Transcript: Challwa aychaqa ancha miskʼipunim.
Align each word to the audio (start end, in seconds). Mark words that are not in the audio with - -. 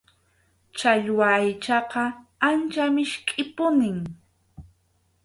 Challwa 0.77 1.27
aychaqa 1.39 2.03
ancha 2.47 2.83
miskʼipunim. 2.95 3.99